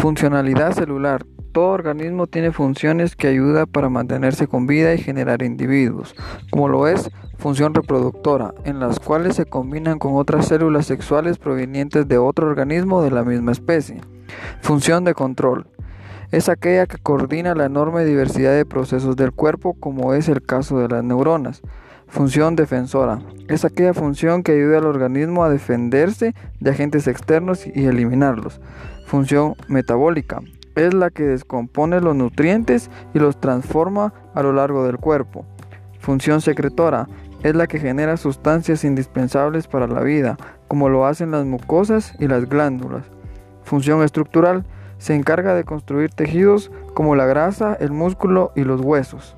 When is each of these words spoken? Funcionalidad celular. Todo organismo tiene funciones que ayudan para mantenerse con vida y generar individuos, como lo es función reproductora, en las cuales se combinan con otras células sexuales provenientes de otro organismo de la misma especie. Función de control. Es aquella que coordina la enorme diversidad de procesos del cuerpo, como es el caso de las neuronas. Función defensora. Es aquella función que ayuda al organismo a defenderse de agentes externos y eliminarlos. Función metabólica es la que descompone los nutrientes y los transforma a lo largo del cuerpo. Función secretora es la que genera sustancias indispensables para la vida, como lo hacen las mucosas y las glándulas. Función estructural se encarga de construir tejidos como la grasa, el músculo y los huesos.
Funcionalidad 0.00 0.72
celular. 0.72 1.26
Todo 1.52 1.66
organismo 1.66 2.26
tiene 2.26 2.52
funciones 2.52 3.16
que 3.16 3.28
ayudan 3.28 3.66
para 3.66 3.90
mantenerse 3.90 4.46
con 4.46 4.66
vida 4.66 4.94
y 4.94 4.98
generar 4.98 5.42
individuos, 5.42 6.14
como 6.50 6.68
lo 6.68 6.88
es 6.88 7.10
función 7.36 7.74
reproductora, 7.74 8.54
en 8.64 8.80
las 8.80 8.98
cuales 8.98 9.36
se 9.36 9.44
combinan 9.44 9.98
con 9.98 10.16
otras 10.16 10.46
células 10.46 10.86
sexuales 10.86 11.36
provenientes 11.36 12.08
de 12.08 12.16
otro 12.16 12.46
organismo 12.46 13.02
de 13.02 13.10
la 13.10 13.24
misma 13.24 13.52
especie. 13.52 14.00
Función 14.62 15.04
de 15.04 15.12
control. 15.12 15.66
Es 16.30 16.48
aquella 16.48 16.86
que 16.86 16.96
coordina 16.96 17.54
la 17.54 17.66
enorme 17.66 18.06
diversidad 18.06 18.54
de 18.54 18.64
procesos 18.64 19.16
del 19.16 19.32
cuerpo, 19.32 19.76
como 19.78 20.14
es 20.14 20.30
el 20.30 20.40
caso 20.40 20.78
de 20.78 20.88
las 20.88 21.04
neuronas. 21.04 21.60
Función 22.06 22.56
defensora. 22.56 23.20
Es 23.50 23.64
aquella 23.64 23.94
función 23.94 24.44
que 24.44 24.52
ayuda 24.52 24.78
al 24.78 24.86
organismo 24.86 25.42
a 25.42 25.50
defenderse 25.50 26.36
de 26.60 26.70
agentes 26.70 27.08
externos 27.08 27.66
y 27.66 27.86
eliminarlos. 27.86 28.60
Función 29.06 29.56
metabólica 29.66 30.40
es 30.76 30.94
la 30.94 31.10
que 31.10 31.24
descompone 31.24 32.00
los 32.00 32.14
nutrientes 32.14 32.92
y 33.12 33.18
los 33.18 33.40
transforma 33.40 34.14
a 34.36 34.44
lo 34.44 34.52
largo 34.52 34.86
del 34.86 34.98
cuerpo. 34.98 35.44
Función 35.98 36.40
secretora 36.40 37.08
es 37.42 37.56
la 37.56 37.66
que 37.66 37.80
genera 37.80 38.16
sustancias 38.18 38.84
indispensables 38.84 39.66
para 39.66 39.88
la 39.88 40.02
vida, 40.02 40.36
como 40.68 40.88
lo 40.88 41.04
hacen 41.04 41.32
las 41.32 41.44
mucosas 41.44 42.14
y 42.20 42.28
las 42.28 42.48
glándulas. 42.48 43.02
Función 43.64 44.04
estructural 44.04 44.64
se 44.98 45.16
encarga 45.16 45.56
de 45.56 45.64
construir 45.64 46.10
tejidos 46.10 46.70
como 46.94 47.16
la 47.16 47.26
grasa, 47.26 47.76
el 47.80 47.90
músculo 47.90 48.52
y 48.54 48.62
los 48.62 48.80
huesos. 48.80 49.34